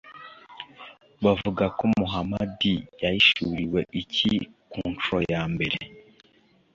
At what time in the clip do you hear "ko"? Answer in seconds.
1.77-1.83